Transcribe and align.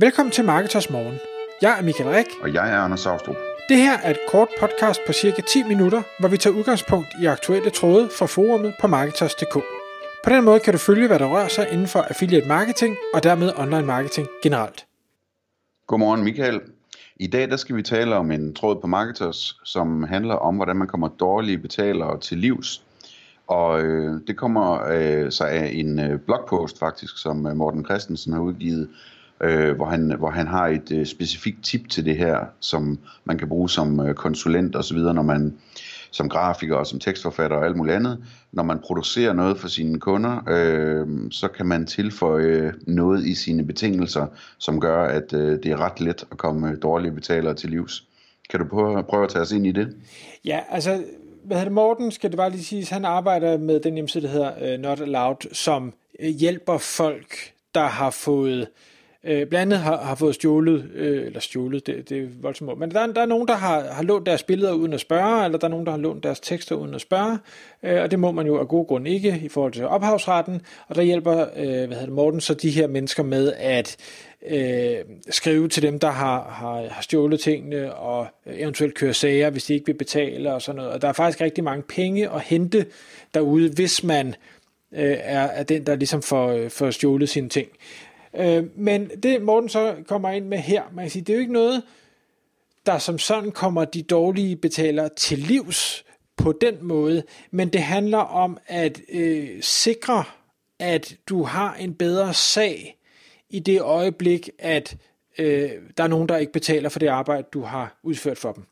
Velkommen 0.00 0.32
til 0.32 0.44
Marketers 0.44 0.90
Morgen. 0.90 1.18
Jeg 1.62 1.78
er 1.78 1.82
Michael 1.82 2.10
Rik. 2.10 2.26
Og 2.42 2.54
jeg 2.54 2.72
er 2.72 2.78
Anders 2.78 3.00
Saustrup. 3.00 3.36
Det 3.68 3.76
her 3.76 3.98
er 3.98 4.10
et 4.10 4.18
kort 4.28 4.48
podcast 4.60 5.00
på 5.06 5.12
cirka 5.12 5.42
10 5.42 5.62
minutter, 5.62 6.02
hvor 6.20 6.28
vi 6.28 6.36
tager 6.36 6.56
udgangspunkt 6.56 7.08
i 7.22 7.26
aktuelle 7.26 7.70
tråde 7.70 8.08
fra 8.18 8.26
forumet 8.26 8.74
på 8.80 8.86
Marketers.dk. 8.86 9.54
På 10.24 10.30
den 10.30 10.44
måde 10.44 10.60
kan 10.60 10.72
du 10.72 10.78
følge, 10.78 11.06
hvad 11.06 11.18
der 11.18 11.26
rører 11.26 11.48
sig 11.48 11.68
inden 11.72 11.86
for 11.86 11.98
affiliate 11.98 12.48
marketing 12.48 12.96
og 13.14 13.22
dermed 13.22 13.52
online 13.56 13.86
marketing 13.86 14.28
generelt. 14.42 14.86
Godmorgen 15.86 16.24
Michael. 16.24 16.60
I 17.16 17.26
dag 17.26 17.50
der 17.50 17.56
skal 17.56 17.76
vi 17.76 17.82
tale 17.82 18.16
om 18.16 18.30
en 18.30 18.54
tråd 18.54 18.80
på 18.80 18.86
Marketers, 18.86 19.60
som 19.64 20.02
handler 20.02 20.34
om, 20.34 20.56
hvordan 20.56 20.76
man 20.76 20.88
kommer 20.88 21.08
dårlige 21.08 21.58
betalere 21.58 22.20
til 22.20 22.38
livs. 22.38 22.82
Og 23.46 23.82
øh, 23.82 24.20
det 24.26 24.36
kommer 24.36 24.88
øh, 24.90 25.32
sig 25.32 25.50
af 25.50 25.70
en 25.74 25.98
øh, 25.98 26.20
blogpost 26.20 26.78
faktisk, 26.78 27.18
som 27.18 27.46
øh, 27.46 27.56
Morten 27.56 27.84
Christensen 27.84 28.32
har 28.32 28.40
udgivet, 28.40 28.88
øh, 29.40 29.76
hvor, 29.76 29.86
han, 29.86 30.14
hvor 30.18 30.30
han 30.30 30.46
har 30.46 30.66
et 30.66 30.92
øh, 30.92 31.06
specifikt 31.06 31.64
tip 31.64 31.88
til 31.90 32.04
det 32.04 32.16
her, 32.16 32.38
som 32.60 32.98
man 33.24 33.38
kan 33.38 33.48
bruge 33.48 33.70
som 33.70 34.00
øh, 34.00 34.14
konsulent 34.14 34.76
osv., 34.76 34.98
når 34.98 35.22
man 35.22 35.58
som 36.10 36.28
grafiker 36.28 36.76
og 36.76 36.86
som 36.86 36.98
tekstforfatter 36.98 37.56
og 37.56 37.64
alt 37.64 37.76
muligt 37.76 37.96
andet. 37.96 38.24
Når 38.52 38.62
man 38.62 38.78
producerer 38.78 39.32
noget 39.32 39.58
for 39.58 39.68
sine 39.68 40.00
kunder, 40.00 40.42
øh, 40.48 41.06
så 41.30 41.48
kan 41.48 41.66
man 41.66 41.86
tilføje 41.86 42.74
noget 42.86 43.26
i 43.26 43.34
sine 43.34 43.64
betingelser, 43.64 44.26
som 44.58 44.80
gør, 44.80 45.04
at 45.04 45.32
øh, 45.32 45.62
det 45.62 45.66
er 45.66 45.80
ret 45.80 46.00
let 46.00 46.24
at 46.30 46.38
komme 46.38 46.70
øh, 46.70 46.76
dårlige 46.82 47.12
betalere 47.12 47.54
til 47.54 47.70
livs. 47.70 48.04
Kan 48.50 48.60
du 48.60 48.66
prøve, 48.66 49.02
prøve 49.02 49.24
at 49.24 49.30
tage 49.30 49.42
os 49.42 49.52
ind 49.52 49.66
i 49.66 49.72
det? 49.72 49.96
Ja, 50.44 50.60
altså, 50.70 51.04
hvad 51.44 51.56
hedder 51.56 51.64
det, 51.64 51.72
Morten, 51.72 52.10
skal 52.10 52.30
det 52.30 52.36
bare 52.36 52.50
lige 52.50 52.64
sige, 52.64 52.86
han 52.90 53.04
arbejder 53.04 53.58
med 53.58 53.80
den 53.80 53.94
hjemmeside, 53.94 54.24
der 54.24 54.30
hedder 54.30 54.74
uh, 54.74 54.80
Not 54.80 55.00
Allowed, 55.00 55.54
som 55.54 55.92
øh, 56.20 56.28
hjælper 56.28 56.78
folk, 56.78 57.34
der 57.74 57.86
har 57.86 58.10
fået 58.10 58.60
Øh, 58.60 58.66
Øh, 59.28 59.46
blandt 59.46 59.54
andet 59.54 59.78
har, 59.78 59.96
har 59.96 60.14
fået 60.14 60.34
stjålet, 60.34 60.90
øh, 60.94 61.26
eller 61.26 61.40
stjålet, 61.40 61.86
det, 61.86 62.08
det 62.08 62.18
er 62.18 62.26
voldsomt 62.40 62.78
men 62.78 62.90
der, 62.90 63.06
der 63.06 63.20
er 63.20 63.26
nogen, 63.26 63.48
der 63.48 63.54
har, 63.54 63.80
har 63.92 64.02
lånt 64.02 64.26
deres 64.26 64.42
billeder 64.42 64.72
uden 64.72 64.92
at 64.92 65.00
spørge, 65.00 65.44
eller 65.44 65.58
der 65.58 65.66
er 65.66 65.70
nogen, 65.70 65.86
der 65.86 65.92
har 65.92 65.98
lånt 65.98 66.22
deres 66.22 66.40
tekster 66.40 66.74
uden 66.74 66.94
at 66.94 67.00
spørge, 67.00 67.38
øh, 67.82 68.02
og 68.02 68.10
det 68.10 68.18
må 68.18 68.32
man 68.32 68.46
jo 68.46 68.58
af 68.58 68.68
god 68.68 68.86
grund 68.86 69.08
ikke 69.08 69.40
i 69.44 69.48
forhold 69.48 69.72
til 69.72 69.86
ophavsretten, 69.86 70.60
og 70.88 70.94
der 70.94 71.02
hjælper 71.02 71.46
øh, 71.56 71.66
hvad 71.66 71.88
hedder 71.88 72.04
det, 72.04 72.12
Morten 72.14 72.40
så 72.40 72.54
de 72.54 72.70
her 72.70 72.86
mennesker 72.86 73.22
med 73.22 73.52
at 73.56 73.96
øh, 74.46 74.96
skrive 75.30 75.68
til 75.68 75.82
dem, 75.82 75.98
der 75.98 76.10
har, 76.10 76.50
har, 76.50 76.88
har 76.90 77.02
stjålet 77.02 77.40
tingene, 77.40 77.94
og 77.94 78.26
eventuelt 78.46 78.94
køre 78.94 79.14
sager, 79.14 79.50
hvis 79.50 79.64
de 79.64 79.74
ikke 79.74 79.86
vil 79.86 79.94
betale 79.94 80.54
og 80.54 80.62
sådan 80.62 80.76
noget, 80.76 80.92
og 80.92 81.02
der 81.02 81.08
er 81.08 81.12
faktisk 81.12 81.40
rigtig 81.40 81.64
mange 81.64 81.82
penge 81.82 82.30
at 82.30 82.40
hente 82.40 82.86
derude, 83.34 83.70
hvis 83.70 84.04
man 84.04 84.34
øh, 84.94 85.16
er, 85.20 85.42
er 85.42 85.62
den, 85.62 85.86
der 85.86 85.96
ligesom 85.96 86.22
får, 86.22 86.48
øh, 86.48 86.70
får 86.70 86.90
stjålet 86.90 87.28
sine 87.28 87.48
ting. 87.48 87.68
Øh, 88.36 88.64
men 88.76 89.10
det 89.22 89.42
Morten 89.42 89.68
så 89.68 89.94
kommer 90.06 90.30
ind 90.30 90.46
med 90.46 90.58
her, 90.58 90.82
man 90.92 91.04
kan 91.04 91.10
sige, 91.10 91.22
det 91.22 91.32
er 91.32 91.36
jo 91.36 91.40
ikke 91.40 91.52
noget, 91.52 91.82
der 92.86 92.98
som 92.98 93.18
sådan 93.18 93.50
kommer 93.50 93.84
de 93.84 94.02
dårlige 94.02 94.56
betalere 94.56 95.08
til 95.16 95.38
livs 95.38 96.04
på 96.36 96.52
den 96.52 96.74
måde, 96.80 97.22
men 97.50 97.68
det 97.68 97.82
handler 97.82 98.18
om 98.18 98.58
at 98.66 99.00
øh, 99.08 99.62
sikre, 99.62 100.24
at 100.78 101.16
du 101.28 101.42
har 101.42 101.74
en 101.74 101.94
bedre 101.94 102.34
sag 102.34 102.98
i 103.50 103.58
det 103.58 103.80
øjeblik, 103.80 104.50
at 104.58 104.96
øh, 105.38 105.70
der 105.96 106.04
er 106.04 106.08
nogen, 106.08 106.28
der 106.28 106.36
ikke 106.36 106.52
betaler 106.52 106.88
for 106.88 106.98
det 106.98 107.06
arbejde, 107.06 107.46
du 107.52 107.62
har 107.62 107.98
udført 108.02 108.38
for 108.38 108.52
dem. 108.52 108.64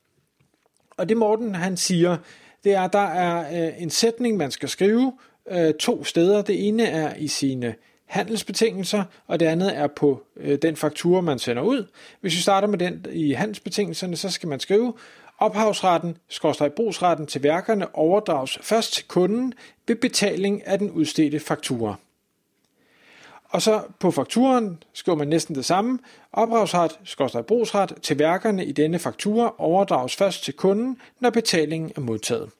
Og 0.96 1.08
det 1.08 1.16
Morten 1.16 1.54
han 1.54 1.76
siger, 1.76 2.16
det 2.64 2.74
er, 2.74 2.82
at 2.82 2.92
der 2.92 2.98
er 2.98 3.66
øh, 3.68 3.82
en 3.82 3.90
sætning, 3.90 4.36
man 4.36 4.50
skal 4.50 4.68
skrive 4.68 5.12
øh, 5.50 5.74
to 5.74 6.04
steder. 6.04 6.42
Det 6.42 6.68
ene 6.68 6.86
er 6.86 7.16
i 7.16 7.28
sine 7.28 7.74
handelsbetingelser, 8.06 9.04
og 9.26 9.40
det 9.40 9.46
andet 9.46 9.76
er 9.76 9.86
på 9.86 10.22
øh, 10.36 10.58
den 10.62 10.76
faktura, 10.76 11.20
man 11.20 11.38
sender 11.38 11.62
ud. 11.62 11.86
Hvis 12.20 12.36
vi 12.36 12.40
starter 12.40 12.68
med 12.68 12.78
den 12.78 13.06
i 13.12 13.32
handelsbetingelserne, 13.32 14.16
så 14.16 14.30
skal 14.30 14.48
man 14.48 14.60
skrive, 14.60 14.94
ophavsretten, 15.38 16.16
skorstræk 16.28 16.72
brugsretten 16.72 17.26
til 17.26 17.42
værkerne 17.42 17.94
overdrages 17.94 18.58
først 18.62 18.92
til 18.92 19.04
kunden 19.08 19.54
ved 19.88 19.96
betaling 19.96 20.66
af 20.66 20.78
den 20.78 20.90
udstedte 20.90 21.40
faktura. 21.40 21.94
Og 23.48 23.62
så 23.62 23.82
på 23.98 24.10
fakturen 24.10 24.82
skriver 24.92 25.18
man 25.18 25.28
næsten 25.28 25.54
det 25.54 25.64
samme. 25.64 25.98
Ophavsret, 26.32 26.98
skorstræk 27.04 27.44
brugsret 27.44 27.92
til 28.02 28.18
værkerne 28.18 28.64
i 28.64 28.72
denne 28.72 28.98
faktura 28.98 29.54
overdrages 29.58 30.16
først 30.16 30.44
til 30.44 30.54
kunden, 30.54 31.00
når 31.20 31.30
betalingen 31.30 31.92
er 31.96 32.00
modtaget. 32.00 32.50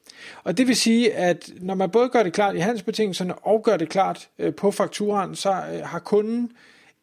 Og 0.43 0.57
det 0.57 0.67
vil 0.67 0.75
sige, 0.75 1.13
at 1.13 1.49
når 1.61 1.75
man 1.75 1.89
både 1.89 2.09
gør 2.09 2.23
det 2.23 2.33
klart 2.33 2.55
i 2.55 2.59
handelsbetingelserne 2.59 3.35
og 3.35 3.63
gør 3.63 3.77
det 3.77 3.89
klart 3.89 4.29
øh, 4.39 4.55
på 4.55 4.71
fakturen, 4.71 5.35
så 5.35 5.49
øh, 5.49 5.79
har 5.83 5.99
kunden 5.99 6.51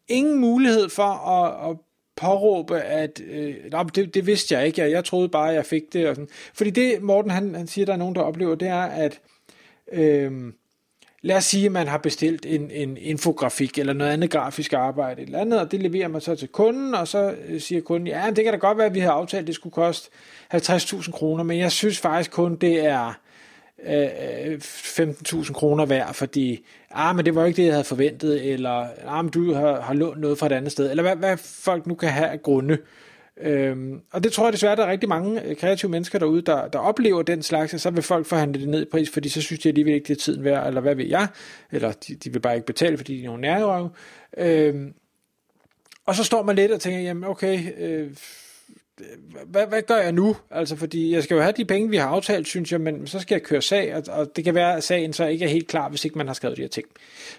ingen 0.08 0.40
mulighed 0.40 0.88
for 0.88 1.28
at, 1.28 1.70
at 1.70 1.76
påråbe, 2.16 2.80
at 2.80 3.20
øh, 3.26 3.54
det, 3.94 4.14
det 4.14 4.26
vidste 4.26 4.54
jeg 4.54 4.66
ikke, 4.66 4.80
jeg, 4.80 4.90
jeg 4.90 5.04
troede 5.04 5.28
bare, 5.28 5.44
jeg 5.44 5.66
fik 5.66 5.92
det. 5.92 6.08
Og 6.08 6.14
sådan. 6.14 6.28
Fordi 6.54 6.70
det, 6.70 7.02
Morten 7.02 7.30
han, 7.30 7.54
han 7.54 7.66
siger, 7.66 7.84
der 7.84 7.92
er 7.92 7.96
nogen, 7.96 8.14
der 8.14 8.20
oplever, 8.20 8.54
det 8.54 8.68
er, 8.68 8.82
at 8.82 9.20
øh, 9.92 10.52
lad 11.24 11.36
os 11.36 11.44
sige, 11.44 11.66
at 11.66 11.72
man 11.72 11.88
har 11.88 11.98
bestilt 11.98 12.46
en, 12.46 12.70
en 12.70 12.96
infografik 12.96 13.78
eller 13.78 13.92
noget 13.92 14.10
andet 14.10 14.30
grafisk 14.30 14.72
arbejde 14.72 15.22
eller 15.22 15.38
andet, 15.38 15.60
og 15.60 15.72
det 15.72 15.82
leverer 15.82 16.08
man 16.08 16.20
så 16.20 16.34
til 16.34 16.48
kunden, 16.48 16.94
og 16.94 17.08
så 17.08 17.34
øh, 17.48 17.60
siger 17.60 17.80
kunden, 17.80 18.06
ja, 18.06 18.30
det 18.36 18.44
kan 18.44 18.52
da 18.52 18.58
godt 18.58 18.78
være, 18.78 18.86
at 18.86 18.94
vi 18.94 19.00
havde 19.00 19.12
aftalt, 19.12 19.40
at 19.40 19.46
det 19.46 19.54
skulle 19.54 19.72
koste 19.72 20.10
50.000 20.54 21.10
kroner, 21.10 21.44
men 21.44 21.58
jeg 21.58 21.72
synes 21.72 21.98
faktisk 21.98 22.30
kun, 22.30 22.56
det 22.56 22.86
er 22.86 23.20
øh, 23.86 24.08
øh 24.46 24.58
15.000 24.58 25.52
kroner 25.52 25.86
værd, 25.86 26.14
fordi, 26.14 26.64
ah, 26.90 27.16
men 27.16 27.24
det 27.24 27.34
var 27.34 27.44
ikke 27.46 27.56
det, 27.56 27.66
jeg 27.66 27.74
havde 27.74 27.84
forventet, 27.84 28.52
eller, 28.52 28.86
ah, 29.06 29.24
men 29.24 29.30
du 29.32 29.54
har, 29.54 29.80
har 29.80 29.94
lånt 29.94 30.20
noget 30.20 30.38
fra 30.38 30.46
et 30.46 30.52
andet 30.52 30.72
sted, 30.72 30.90
eller 30.90 31.02
hvad, 31.02 31.16
hvad 31.16 31.36
folk 31.36 31.86
nu 31.86 31.94
kan 31.94 32.08
have 32.08 32.28
af 32.28 32.42
grunde. 32.42 32.78
Øhm, 33.40 34.00
og 34.12 34.24
det 34.24 34.32
tror 34.32 34.44
jeg 34.46 34.52
desværre, 34.52 34.76
der 34.76 34.84
er 34.84 34.90
rigtig 34.90 35.08
mange 35.08 35.44
øh, 35.44 35.56
kreative 35.56 35.90
mennesker 35.90 36.18
derude, 36.18 36.42
der, 36.42 36.68
der 36.68 36.78
oplever 36.78 37.22
den 37.22 37.42
slags, 37.42 37.74
og 37.74 37.80
så 37.80 37.90
vil 37.90 38.02
folk 38.02 38.26
forhandle 38.26 38.60
det 38.60 38.68
ned 38.68 38.82
i 38.82 38.90
pris, 38.90 39.10
fordi 39.10 39.28
så 39.28 39.42
synes 39.42 39.60
de 39.60 39.68
alligevel 39.68 39.94
ikke, 39.94 40.08
det 40.08 40.16
er 40.16 40.20
tiden 40.20 40.44
værd, 40.44 40.66
eller 40.66 40.80
hvad 40.80 40.94
ved 40.94 41.06
jeg, 41.06 41.28
eller 41.72 41.92
de, 41.92 42.14
de 42.14 42.32
vil 42.32 42.40
bare 42.40 42.54
ikke 42.54 42.66
betale, 42.66 42.96
fordi 42.96 43.16
de 43.16 43.22
er 43.22 43.26
nogle 43.26 43.40
nærrøve. 43.40 43.90
Øhm, 44.36 44.94
og 46.06 46.14
så 46.14 46.24
står 46.24 46.42
man 46.42 46.56
lidt 46.56 46.72
og 46.72 46.80
tænker, 46.80 47.00
jamen 47.00 47.24
okay, 47.24 47.60
øh, 47.78 48.10
hvad, 49.46 49.66
hvad 49.66 49.82
gør 49.82 49.96
jeg 49.96 50.12
nu? 50.12 50.36
Altså, 50.50 50.76
fordi 50.76 51.14
jeg 51.14 51.22
skal 51.22 51.34
jo 51.34 51.40
have 51.40 51.54
de 51.56 51.64
penge, 51.64 51.90
vi 51.90 51.96
har 51.96 52.08
aftalt, 52.08 52.48
synes 52.48 52.72
jeg, 52.72 52.80
men 52.80 53.06
så 53.06 53.20
skal 53.20 53.34
jeg 53.34 53.42
køre 53.42 53.62
sag, 53.62 53.94
og, 53.94 54.02
og 54.08 54.36
det 54.36 54.44
kan 54.44 54.54
være, 54.54 54.76
at 54.76 54.84
sagen 54.84 55.12
så 55.12 55.26
ikke 55.26 55.44
er 55.44 55.48
helt 55.48 55.68
klar, 55.68 55.88
hvis 55.88 56.04
ikke 56.04 56.18
man 56.18 56.26
har 56.26 56.34
skrevet 56.34 56.56
de 56.56 56.62
her 56.62 56.68
ting. 56.68 56.86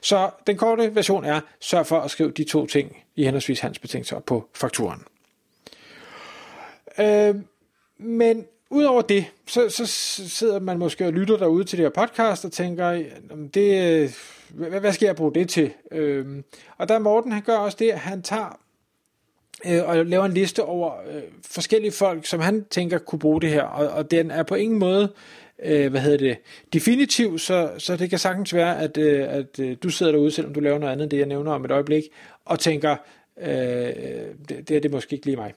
Så 0.01 0.29
den 0.47 0.57
korte 0.57 0.95
version 0.95 1.25
er, 1.25 1.39
sørg 1.59 1.85
for 1.85 1.99
at 1.99 2.11
skrive 2.11 2.31
de 2.31 2.43
to 2.43 2.65
ting 2.65 2.97
i 3.15 3.23
henholdsvis 3.23 3.59
hans 3.59 3.79
betingelser 3.79 4.19
på 4.19 4.49
fakturen. 4.53 5.03
Øh, 6.99 7.35
men 7.97 8.45
udover 8.69 9.01
det, 9.01 9.25
så, 9.47 9.69
så 9.69 9.85
sidder 10.29 10.59
man 10.59 10.77
måske 10.77 11.05
og 11.05 11.13
lytter 11.13 11.37
derude 11.37 11.63
til 11.63 11.77
det 11.77 11.85
her 11.85 12.05
podcast 12.05 12.45
og 12.45 12.51
tænker, 12.51 13.03
det, 13.53 14.01
øh, 14.01 14.09
hvad, 14.49 14.79
hvad 14.79 14.93
skal 14.93 15.05
jeg 15.05 15.15
bruge 15.15 15.33
det 15.33 15.49
til? 15.49 15.71
Øh, 15.91 16.43
og 16.77 16.89
der 16.89 16.99
Morten, 16.99 17.31
han 17.31 17.41
gør 17.41 17.57
også 17.57 17.77
det, 17.79 17.91
at 17.91 17.99
han 17.99 18.21
tager 18.21 18.59
øh, 19.65 19.89
og 19.89 20.05
laver 20.05 20.25
en 20.25 20.33
liste 20.33 20.63
over 20.63 20.93
øh, 21.09 21.21
forskellige 21.51 21.91
folk, 21.91 22.25
som 22.25 22.39
han 22.39 22.65
tænker 22.69 22.97
kunne 22.97 23.19
bruge 23.19 23.41
det 23.41 23.49
her, 23.49 23.63
og, 23.63 23.87
og 23.87 24.11
den 24.11 24.31
er 24.31 24.43
på 24.43 24.55
ingen 24.55 24.79
måde 24.79 25.13
øh, 25.63 25.91
hvad 25.91 26.01
hedder 26.01 26.17
det, 26.17 26.37
definitiv, 26.73 27.39
så, 27.39 27.71
så 27.77 27.95
det 27.95 28.09
kan 28.09 28.19
sagtens 28.19 28.53
være, 28.53 28.79
at, 28.79 28.97
øh, 28.97 29.25
at 29.29 29.59
øh, 29.59 29.77
du 29.83 29.89
sidder 29.89 30.11
derude, 30.11 30.31
selvom 30.31 30.53
du 30.53 30.59
laver 30.59 30.79
noget 30.79 30.91
andet 30.91 31.03
end 31.03 31.11
det, 31.11 31.17
jeg 31.17 31.25
nævner 31.25 31.51
om 31.51 31.65
et 31.65 31.71
øjeblik, 31.71 32.03
og 32.45 32.59
tænker, 32.59 32.95
øh, 33.41 33.47
det, 34.49 34.69
det 34.69 34.71
er 34.71 34.79
det 34.79 34.91
måske 34.91 35.13
ikke 35.13 35.25
lige 35.25 35.35
mig. 35.35 35.53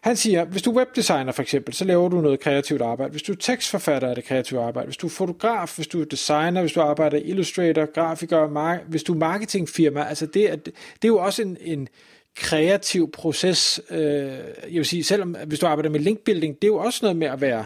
Han 0.00 0.16
siger, 0.16 0.44
hvis 0.44 0.62
du 0.62 0.70
er 0.70 0.76
webdesigner 0.76 1.32
for 1.32 1.42
eksempel, 1.42 1.74
så 1.74 1.84
laver 1.84 2.08
du 2.08 2.20
noget 2.20 2.40
kreativt 2.40 2.82
arbejde. 2.82 3.10
Hvis 3.10 3.22
du 3.22 3.32
er 3.32 3.36
tekstforfatter, 3.36 4.08
er 4.08 4.14
det 4.14 4.24
kreativt 4.24 4.60
arbejde. 4.60 4.86
Hvis 4.86 4.96
du 4.96 5.06
er 5.06 5.10
fotograf, 5.10 5.76
hvis 5.76 5.86
du 5.86 6.00
er 6.00 6.04
designer, 6.04 6.60
hvis 6.60 6.72
du 6.72 6.80
arbejder 6.80 7.18
Illustrator, 7.18 7.92
grafiker, 7.92 8.48
mar- 8.48 8.84
hvis 8.88 9.02
du 9.02 9.12
er 9.12 9.18
marketingfirma, 9.18 10.04
altså 10.04 10.26
det 10.26 10.50
er, 10.50 10.56
det 10.56 11.04
er 11.04 11.08
jo 11.08 11.18
også 11.18 11.42
en, 11.42 11.56
en 11.60 11.88
kreativ 12.36 13.10
proces. 13.10 13.80
Øh, 13.90 13.98
jeg 13.98 14.72
vil 14.72 14.84
sige, 14.84 15.04
selvom 15.04 15.36
hvis 15.46 15.58
du 15.58 15.66
arbejder 15.66 15.90
med 15.90 16.00
linkbuilding, 16.00 16.54
det 16.54 16.64
er 16.64 16.72
jo 16.72 16.76
også 16.76 16.98
noget 17.02 17.16
med 17.16 17.26
at 17.26 17.40
være 17.40 17.64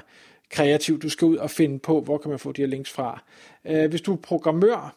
kreativ. 0.51 1.01
Du 1.01 1.09
skal 1.09 1.27
ud 1.27 1.37
og 1.37 1.51
finde 1.51 1.79
på, 1.79 2.01
hvor 2.01 2.19
kan 2.19 2.31
man 2.31 2.39
få 2.39 2.53
de 2.53 2.63
her 2.63 2.67
links 2.67 2.91
fra. 2.91 3.25
Øh, 3.65 3.91
hvis 3.91 4.01
du 4.01 4.13
er 4.13 4.17
programmør, 4.17 4.97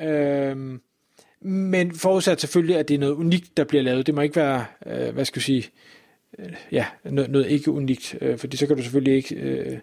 øh, 0.00 0.78
men 1.40 1.94
forudsat 1.94 2.40
selvfølgelig, 2.40 2.76
at 2.76 2.88
det 2.88 2.94
er 2.94 2.98
noget 2.98 3.14
unikt, 3.14 3.56
der 3.56 3.64
bliver 3.64 3.82
lavet. 3.82 4.06
Det 4.06 4.14
må 4.14 4.20
ikke 4.20 4.36
være, 4.36 4.64
øh, 4.86 5.14
hvad 5.14 5.24
skal 5.24 5.38
jeg 5.38 5.44
sige, 5.44 5.70
øh, 6.38 6.52
ja, 6.72 6.86
noget, 7.04 7.30
noget 7.30 7.46
ikke 7.50 7.70
unikt, 7.70 8.16
øh, 8.20 8.38
fordi 8.38 8.56
så 8.56 8.66
kan 8.66 8.76
du 8.76 8.82
selvfølgelig 8.82 9.14
ikke 9.14 9.34
øh, 9.34 9.78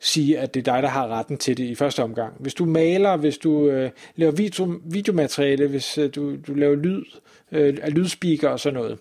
sige, 0.00 0.38
at 0.38 0.54
det 0.54 0.68
er 0.68 0.72
dig, 0.72 0.82
der 0.82 0.88
har 0.88 1.08
retten 1.08 1.38
til 1.38 1.56
det 1.56 1.64
i 1.64 1.74
første 1.74 2.02
omgang. 2.02 2.34
Hvis 2.38 2.54
du 2.54 2.64
maler, 2.64 3.16
hvis 3.16 3.38
du 3.38 3.68
øh, 3.68 3.90
laver 4.16 4.32
video, 4.32 4.80
videomateriale, 4.84 5.66
hvis 5.66 5.98
øh, 5.98 6.10
du, 6.14 6.36
du 6.36 6.54
laver 6.54 6.76
lyd, 6.76 7.04
øh, 7.52 7.74
lydspeaker 7.88 8.48
og 8.48 8.60
sådan 8.60 8.80
noget. 8.80 8.98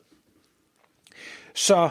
Så 1.53 1.89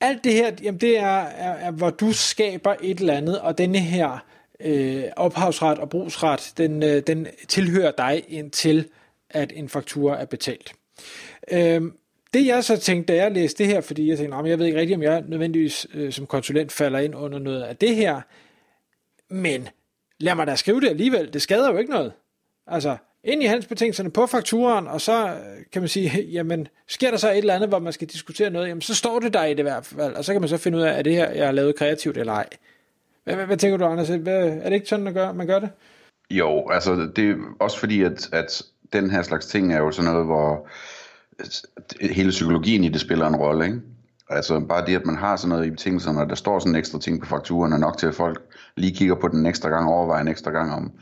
alt 0.00 0.24
det 0.24 0.32
her, 0.32 0.52
jamen 0.62 0.80
det 0.80 0.98
er, 0.98 1.20
er, 1.20 1.52
er, 1.52 1.70
hvor 1.70 1.90
du 1.90 2.12
skaber 2.12 2.74
et 2.82 2.98
eller 2.98 3.14
andet, 3.14 3.40
og 3.40 3.58
denne 3.58 3.78
her 3.78 4.24
øh, 4.60 5.04
ophavsret 5.16 5.78
og 5.78 5.88
brugsret, 5.88 6.52
den, 6.56 6.82
øh, 6.82 7.02
den 7.06 7.26
tilhører 7.48 7.92
dig 7.98 8.24
indtil, 8.28 8.88
at 9.34 9.52
en 9.56 9.68
faktura 9.68 10.20
er 10.20 10.24
betalt. 10.24 10.72
Øhm, 11.52 11.92
det 12.34 12.46
jeg 12.46 12.64
så 12.64 12.76
tænkte, 12.76 13.12
da 13.12 13.22
jeg 13.22 13.32
læste 13.32 13.64
det 13.64 13.72
her, 13.72 13.80
fordi 13.80 14.08
jeg 14.08 14.18
tænkte, 14.18 14.36
jeg 14.36 14.58
ved 14.58 14.66
ikke 14.66 14.78
rigtigt, 14.78 14.96
om 14.96 15.02
jeg 15.02 15.24
nødvendigvis 15.28 15.86
øh, 15.94 16.12
som 16.12 16.26
konsulent 16.26 16.72
falder 16.72 16.98
ind 16.98 17.14
under 17.14 17.38
noget 17.38 17.62
af 17.62 17.76
det 17.76 17.96
her, 17.96 18.20
men 19.30 19.68
lad 20.20 20.34
mig 20.34 20.46
da 20.46 20.56
skrive 20.56 20.80
det 20.80 20.88
alligevel, 20.88 21.32
det 21.32 21.42
skader 21.42 21.72
jo 21.72 21.78
ikke 21.78 21.90
noget. 21.90 22.12
Altså, 22.66 22.96
ind 23.24 23.42
i 23.42 23.46
hans 23.46 23.66
betingelserne 23.66 24.10
på 24.10 24.26
fakturen, 24.26 24.86
og 24.86 25.00
så 25.00 25.26
øh, 25.26 25.64
kan 25.72 25.82
man 25.82 25.88
sige, 25.88 26.22
jamen, 26.36 26.68
sker 26.88 27.10
der 27.10 27.18
så 27.18 27.30
et 27.30 27.38
eller 27.38 27.54
andet, 27.54 27.68
hvor 27.68 27.78
man 27.78 27.92
skal 27.92 28.08
diskutere 28.08 28.50
noget, 28.50 28.68
jamen, 28.68 28.82
så 28.82 28.94
står 28.94 29.20
det 29.20 29.34
der 29.34 29.44
i 29.44 29.54
det 29.54 29.64
hvert 29.64 29.86
fald, 29.86 30.14
og 30.14 30.24
så 30.24 30.32
kan 30.32 30.40
man 30.40 30.48
så 30.48 30.56
finde 30.56 30.78
ud 30.78 30.82
af, 30.82 30.98
er 30.98 31.02
det 31.02 31.14
her, 31.14 31.30
jeg 31.30 31.46
har 31.46 31.52
lavet 31.52 31.76
kreativt 31.76 32.16
eller 32.16 32.32
ej. 32.32 32.48
Hvad, 33.24 33.34
hvad, 33.34 33.46
hvad 33.46 33.56
tænker 33.56 33.76
du, 33.76 33.84
Anders? 33.84 34.08
Hvad, 34.08 34.48
er 34.48 34.64
det 34.64 34.72
ikke 34.72 34.88
sådan, 34.88 35.06
at 35.06 35.36
man 35.36 35.46
gør 35.46 35.58
det? 35.58 35.70
Jo, 36.30 36.68
altså 36.70 37.10
det 37.16 37.30
er 37.30 37.34
også 37.60 37.78
fordi, 37.78 38.02
at, 38.02 38.28
at 38.32 38.62
den 38.94 39.10
her 39.10 39.22
slags 39.22 39.46
ting 39.46 39.72
er 39.72 39.78
jo 39.78 39.90
sådan 39.90 40.10
noget, 40.10 40.26
hvor 40.26 40.68
hele 42.00 42.30
psykologien 42.30 42.84
i 42.84 42.88
det 42.88 43.00
spiller 43.00 43.26
en 43.26 43.36
rolle, 43.36 43.64
ikke? 43.64 43.80
Altså 44.30 44.60
bare 44.60 44.86
det, 44.86 44.96
at 44.96 45.06
man 45.06 45.16
har 45.16 45.36
sådan 45.36 45.48
noget 45.48 45.66
i 45.66 45.70
betingelserne, 45.70 46.20
og 46.20 46.28
der 46.28 46.34
står 46.34 46.58
sådan 46.58 46.72
en 46.72 46.78
ekstra 46.78 46.98
ting 46.98 47.20
på 47.20 47.26
fakturen, 47.26 47.72
er 47.72 47.78
nok 47.78 47.98
til, 47.98 48.06
at 48.06 48.14
folk 48.14 48.42
lige 48.76 48.94
kigger 48.94 49.14
på 49.14 49.28
den 49.28 49.46
ekstra 49.46 49.68
gang, 49.68 49.88
overvejer 49.88 50.20
en 50.20 50.28
ekstra 50.28 50.50
gang, 50.50 50.72
om, 50.72 50.92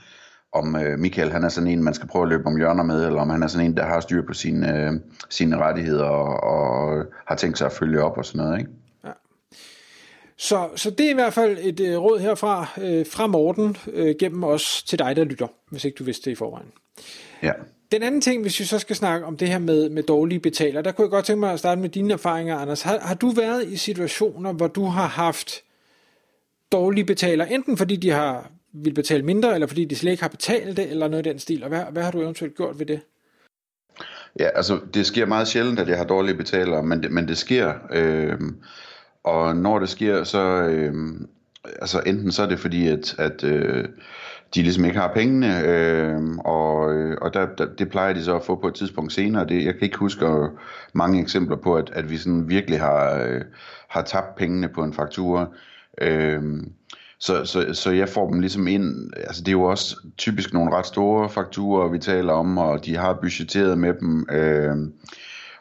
om 0.53 0.75
uh, 0.75 0.99
Michael 0.99 1.31
han 1.31 1.45
er 1.45 1.49
sådan 1.49 1.71
en, 1.71 1.85
man 1.85 1.95
skal 1.95 2.09
prøve 2.09 2.23
at 2.23 2.29
løbe 2.29 2.47
om 2.47 2.57
hjørner 2.57 2.83
med, 2.83 3.07
eller 3.07 3.21
om 3.21 3.31
han 3.31 3.43
er 3.43 3.47
sådan 3.47 3.67
en, 3.67 3.77
der 3.77 3.85
har 3.85 4.01
styr 4.01 4.27
på 4.27 4.33
sine, 4.33 4.91
uh, 4.91 5.01
sine 5.31 5.57
rettigheder, 5.57 6.05
og, 6.05 6.43
og 6.43 7.05
har 7.27 7.37
tænkt 7.37 7.59
sig 7.59 7.67
at 7.67 7.73
følge 7.73 8.03
op 8.03 8.19
og 8.19 8.25
sådan 8.25 8.47
noget, 8.47 8.59
ikke? 8.59 8.71
Ja. 9.05 9.13
Så, 10.39 10.69
så 10.77 10.91
det 10.91 11.07
er 11.07 11.11
i 11.11 11.15
hvert 11.15 11.33
fald 11.33 11.59
et 11.61 11.81
uh, 11.81 12.03
råd 12.05 12.19
herfra, 12.21 12.61
uh, 12.77 13.07
fra 13.13 13.27
Morten, 13.27 13.77
uh, 13.87 14.11
gennem 14.21 14.45
os 14.45 14.83
til 14.83 14.99
dig, 14.99 15.17
der 15.17 15.25
lytter, 15.25 15.47
hvis 15.71 15.85
ikke 15.85 15.97
du 15.97 16.05
vidste 16.05 16.25
det 16.25 16.31
i 16.31 16.35
forvejen. 16.35 16.73
Ja. 17.43 17.53
Den 17.93 18.03
anden 18.03 18.21
ting, 18.21 18.43
hvis 18.43 18.61
vi 18.61 18.65
så 18.65 18.79
skal 18.79 18.97
snakke 18.97 19.27
om 19.27 19.37
det 19.37 19.49
her 19.49 19.59
med, 19.59 19.89
med 19.89 20.03
dårlige 20.03 20.41
betaler, 20.41 20.83
der 20.83 20.93
kunne 20.93 21.05
jeg 21.05 21.11
godt 21.11 21.25
tænke 21.25 21.41
mig 21.41 21.53
at 21.53 21.59
starte 21.59 21.81
med 21.81 21.89
dine 21.89 22.13
erfaringer, 22.13 22.57
Anders. 22.57 22.83
Har, 22.83 22.99
har 22.99 23.15
du 23.15 23.31
været 23.31 23.69
i 23.69 23.77
situationer, 23.77 24.53
hvor 24.53 24.67
du 24.67 24.85
har 24.85 25.07
haft 25.07 25.63
dårlige 26.73 27.05
betaler, 27.05 27.45
enten 27.45 27.77
fordi 27.77 27.97
de 27.97 28.11
har 28.11 28.51
vil 28.73 28.95
betale 28.95 29.23
mindre, 29.23 29.55
eller 29.55 29.67
fordi 29.67 29.85
de 29.85 29.97
slet 29.97 30.11
ikke 30.11 30.23
har 30.23 30.29
betalt 30.29 30.77
det, 30.77 30.91
eller 30.91 31.09
noget 31.09 31.27
i 31.27 31.29
den 31.29 31.39
stil, 31.39 31.63
og 31.63 31.69
hvad, 31.69 31.85
hvad 31.93 32.03
har 32.03 32.11
du 32.11 32.21
eventuelt 32.21 32.57
gjort 32.57 32.79
ved 32.79 32.87
det? 32.87 33.01
Ja, 34.39 34.49
altså 34.55 34.81
det 34.95 35.07
sker 35.07 35.27
meget 35.27 35.49
sjældent, 35.49 35.79
at 35.79 35.89
jeg 35.89 35.97
har 35.97 36.05
dårlige 36.05 36.35
betalere, 36.35 36.83
men 36.83 37.03
det, 37.03 37.13
men 37.13 37.29
det 37.29 37.37
sker. 37.37 37.75
Øh, 37.93 38.41
og 39.25 39.57
når 39.57 39.79
det 39.79 39.89
sker, 39.89 40.25
så 40.25 40.39
øh, 40.63 40.95
altså 41.65 42.03
enten 42.07 42.33
så 42.33 42.43
er 42.43 42.49
det 42.49 42.61
fordi, 42.61 42.89
at, 42.89 43.15
at 43.19 43.45
øh, 43.45 43.85
de 44.55 44.63
ligesom 44.63 44.85
ikke 44.85 44.99
har 44.99 45.13
pengene, 45.15 45.61
øhm, 45.67 46.33
øh, 46.33 46.39
og, 46.39 46.79
og 47.23 47.35
der, 47.35 47.47
der, 47.59 47.67
det 47.79 47.89
plejer 47.89 48.13
de 48.13 48.25
så 48.25 48.37
at 48.37 48.45
få 48.45 48.55
på 48.57 48.69
et 48.69 48.75
tidspunkt 48.75 49.13
senere. 49.13 49.47
Det, 49.47 49.65
jeg 49.65 49.75
kan 49.75 49.83
ikke 49.83 49.99
huske 49.99 50.27
øh, 50.27 50.49
mange 50.93 51.21
eksempler 51.21 51.57
på, 51.57 51.77
at, 51.77 51.91
at 51.93 52.11
vi 52.11 52.17
sådan 52.17 52.49
virkelig 52.49 52.81
har, 52.81 53.23
øh, 53.23 53.41
har 53.89 54.03
tabt 54.03 54.37
pengene 54.37 54.69
på 54.69 54.83
en 54.83 54.93
faktura. 54.93 55.47
Øh, 56.01 56.43
så, 57.19 57.45
så, 57.45 57.75
så 57.75 57.91
jeg 57.91 58.09
får 58.09 58.31
dem 58.31 58.41
ligesom 58.41 58.67
ind, 58.67 59.11
altså 59.17 59.43
det 59.43 59.49
er 59.49 59.53
jo 59.53 59.63
også 59.63 59.97
typisk 60.19 60.53
nogle 60.53 60.73
ret 60.73 60.87
store 60.87 61.29
fakturer, 61.29 61.89
vi 61.89 61.99
taler 61.99 62.33
om, 62.33 62.59
og 62.59 62.85
de 62.85 62.97
har 62.97 63.19
budgetteret 63.23 63.79
med 63.79 63.95
dem, 64.01 64.27
øh, 64.31 64.77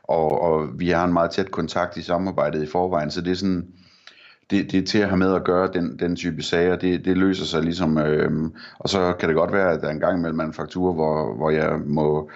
og, 0.04 0.42
og 0.42 0.80
vi 0.80 0.90
har 0.90 1.06
en 1.06 1.14
meget 1.14 1.32
tæt 1.32 1.52
kontakt 1.52 1.98
i 1.98 2.02
samarbejdet 2.02 2.64
i 2.64 2.72
forvejen, 2.72 3.12
så 3.12 3.22
det 3.22 3.32
er 3.32 3.36
sådan, 3.36 3.68
det, 4.52 4.72
det 4.72 4.80
er 4.80 4.86
til 4.86 4.98
at 4.98 5.08
have 5.08 5.18
med 5.18 5.36
at 5.36 5.44
gøre 5.44 5.70
den, 5.74 6.00
den 6.00 6.16
type 6.16 6.42
sager, 6.42 6.76
det, 6.76 7.06
det 7.06 7.18
løser 7.18 7.46
sig 7.46 7.64
ligesom, 7.64 7.98
øh, 7.98 8.32
og 8.80 8.90
så 8.90 9.14
kan 9.20 9.30
det 9.30 9.36
godt 9.36 9.54
være, 9.54 9.72
at 9.72 9.82
der 9.82 9.88
er 9.88 9.92
en 9.92 10.00
gang 10.00 10.18
imellem 10.18 10.40
en 10.40 10.54
faktur, 10.54 10.94
hvor, 10.94 11.36
hvor 11.36 11.50
jeg 11.50 11.80
må 11.86 12.30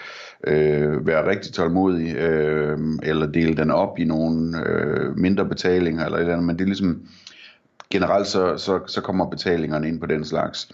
øh, 0.48 1.08
være 1.08 1.30
rigtig 1.30 1.54
tålmodig, 1.54 2.16
øh, 2.16 2.80
eller 3.04 3.26
dele 3.26 3.58
den 3.58 3.72
op 3.72 4.00
i 4.00 4.04
nogle 4.04 4.64
øh, 4.66 5.18
mindre 5.18 5.46
betalinger, 5.46 6.06
eller 6.06 6.18
et 6.18 6.22
eller 6.22 6.34
andet, 6.34 6.48
men 6.48 6.56
det 6.56 6.62
er 6.62 6.68
ligesom, 6.68 7.02
generelt 7.90 8.28
så, 8.28 8.58
så, 8.58 8.80
så 8.88 9.02
kommer 9.02 9.30
betalingerne 9.30 9.88
ind 9.88 10.00
på 10.00 10.06
den 10.06 10.26
slags. 10.26 10.72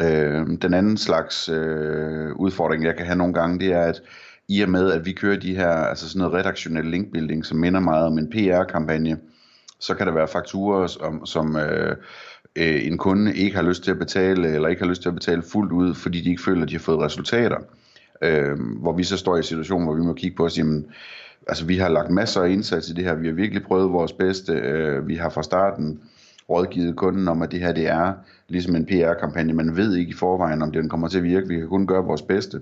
Øh, 0.00 0.46
den 0.62 0.74
anden 0.74 0.96
slags 0.96 1.48
øh, 1.48 2.32
udfordring, 2.36 2.84
jeg 2.84 2.96
kan 2.96 3.06
have 3.06 3.18
nogle 3.18 3.34
gange, 3.34 3.58
det 3.58 3.72
er, 3.72 3.82
at 3.82 4.02
i 4.48 4.62
og 4.62 4.68
med, 4.68 4.92
at 4.92 5.06
vi 5.06 5.12
kører 5.12 5.40
de 5.40 5.56
her, 5.56 5.68
altså 5.68 6.08
sådan 6.08 6.18
noget 6.18 6.34
redaktionel 6.34 6.86
linkbuilding, 6.86 7.44
som 7.44 7.58
minder 7.58 7.80
meget 7.80 8.06
om 8.06 8.18
en 8.18 8.30
PR-kampagne, 8.30 9.18
så 9.86 9.94
kan 9.94 10.06
der 10.06 10.12
være 10.12 10.28
fakturer, 10.28 10.86
som, 10.86 11.26
som 11.26 11.56
øh, 11.56 11.96
øh, 12.56 12.86
en 12.86 12.98
kunde 12.98 13.34
ikke 13.34 13.56
har 13.56 13.62
lyst 13.62 13.84
til 13.84 13.90
at 13.90 13.98
betale, 13.98 14.54
eller 14.54 14.68
ikke 14.68 14.82
har 14.82 14.88
lyst 14.88 15.02
til 15.02 15.08
at 15.08 15.14
betale 15.14 15.42
fuldt 15.42 15.72
ud, 15.72 15.94
fordi 15.94 16.20
de 16.20 16.30
ikke 16.30 16.42
føler, 16.42 16.62
at 16.62 16.68
de 16.68 16.74
har 16.74 16.80
fået 16.80 17.00
resultater. 17.00 17.58
Øh, 18.22 18.58
hvor 18.80 18.92
vi 18.92 19.04
så 19.04 19.16
står 19.16 19.34
i 19.34 19.38
en 19.38 19.42
situation, 19.42 19.84
hvor 19.84 19.94
vi 19.94 20.02
må 20.02 20.12
kigge 20.12 20.36
på 20.36 20.44
os, 20.44 20.58
jamen, 20.58 20.86
altså 21.48 21.64
vi 21.64 21.78
har 21.78 21.88
lagt 21.88 22.10
masser 22.10 22.42
af 22.42 22.48
indsats 22.48 22.88
i 22.88 22.92
det 22.92 23.04
her, 23.04 23.14
vi 23.14 23.26
har 23.26 23.34
virkelig 23.34 23.62
prøvet 23.62 23.92
vores 23.92 24.12
bedste, 24.12 24.52
øh, 24.52 25.08
vi 25.08 25.14
har 25.14 25.28
fra 25.28 25.42
starten 25.42 26.00
rådgivet 26.50 26.96
kunden 26.96 27.28
om, 27.28 27.42
at 27.42 27.52
det 27.52 27.60
her 27.60 27.72
det 27.72 27.86
er 27.86 28.12
ligesom 28.48 28.76
en 28.76 28.86
PR-kampagne. 28.86 29.52
Man 29.52 29.76
ved 29.76 29.96
ikke 29.96 30.10
i 30.10 30.14
forvejen, 30.14 30.62
om 30.62 30.72
den 30.72 30.88
kommer 30.88 31.08
til 31.08 31.18
at 31.18 31.24
virke. 31.24 31.48
Vi 31.48 31.58
kan 31.58 31.68
kun 31.68 31.86
gøre 31.86 32.04
vores 32.04 32.22
bedste 32.22 32.60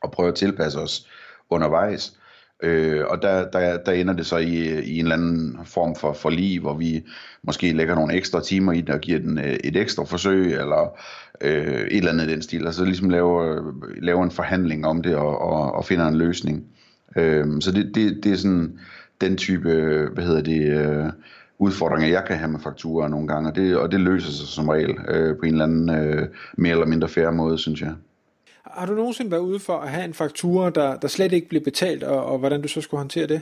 og 0.00 0.10
prøve 0.10 0.28
at 0.28 0.34
tilpasse 0.34 0.80
os 0.80 1.08
undervejs. 1.50 2.18
Øh, 2.62 3.04
og 3.08 3.22
der, 3.22 3.50
der, 3.50 3.76
der 3.76 3.92
ender 3.92 4.14
det 4.14 4.26
så 4.26 4.36
i, 4.36 4.80
i 4.82 4.98
en 4.98 5.04
eller 5.04 5.16
anden 5.16 5.58
form 5.64 5.96
for 5.96 6.12
forlig, 6.12 6.60
hvor 6.60 6.74
vi 6.74 7.04
måske 7.42 7.72
lægger 7.72 7.94
nogle 7.94 8.14
ekstra 8.14 8.40
timer 8.40 8.72
i 8.72 8.80
det 8.80 8.94
og 8.94 9.00
giver 9.00 9.18
den 9.18 9.38
øh, 9.38 9.56
et 9.64 9.76
ekstra 9.76 10.04
forsøg, 10.04 10.52
eller 10.52 10.98
øh, 11.40 11.80
et 11.80 11.96
eller 11.96 12.12
andet 12.12 12.28
i 12.28 12.32
den 12.32 12.42
stil. 12.42 12.66
Altså 12.66 12.84
ligesom 12.84 13.10
laver, 13.10 13.72
laver 14.02 14.24
en 14.24 14.30
forhandling 14.30 14.86
om 14.86 15.02
det 15.02 15.16
og, 15.16 15.38
og, 15.38 15.72
og 15.72 15.84
finder 15.84 16.08
en 16.08 16.16
løsning. 16.16 16.64
Øh, 17.16 17.46
så 17.60 17.72
det, 17.72 17.94
det, 17.94 18.24
det 18.24 18.32
er 18.32 18.36
sådan 18.36 18.78
den 19.20 19.36
type, 19.36 19.70
hvad 20.14 20.24
hedder 20.24 20.42
det, 20.42 20.62
øh, 20.62 21.12
udfordringer, 21.58 22.08
jeg 22.08 22.24
kan 22.26 22.36
have 22.36 22.50
med 22.50 22.60
fakturer 22.60 23.08
nogle 23.08 23.28
gange, 23.28 23.50
og 23.50 23.56
det, 23.56 23.76
og 23.76 23.92
det 23.92 24.00
løser 24.00 24.32
sig 24.32 24.46
som 24.46 24.68
regel 24.68 24.96
øh, 25.08 25.36
på 25.36 25.46
en 25.46 25.52
eller 25.52 25.64
anden 25.64 25.90
øh, 25.90 26.28
mere 26.56 26.72
eller 26.72 26.86
mindre 26.86 27.08
færre 27.08 27.32
måde, 27.32 27.58
synes 27.58 27.80
jeg. 27.80 27.94
Har 28.66 28.86
du 28.86 28.94
nogensinde 28.94 29.30
været 29.30 29.40
ude 29.40 29.58
for 29.58 29.76
at 29.76 29.90
have 29.90 30.04
en 30.04 30.14
faktura, 30.14 30.70
der, 30.70 30.96
der 30.96 31.08
slet 31.08 31.32
ikke 31.32 31.48
blev 31.48 31.62
betalt, 31.64 32.02
og, 32.02 32.24
og 32.24 32.38
hvordan 32.38 32.62
du 32.62 32.68
så 32.68 32.80
skulle 32.80 32.98
håndtere 32.98 33.26
det? 33.26 33.40